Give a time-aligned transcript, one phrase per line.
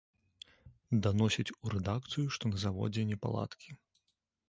[1.09, 3.69] Даносіць у рэдакцыю, што на заводзе непаладкі.